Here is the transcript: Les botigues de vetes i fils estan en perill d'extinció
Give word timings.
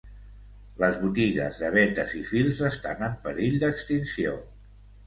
Les 0.83 0.97
botigues 1.01 1.61
de 1.65 1.69
vetes 1.77 2.17
i 2.23 2.25
fils 2.33 2.65
estan 2.73 3.07
en 3.11 3.17
perill 3.29 3.63
d'extinció 3.67 4.37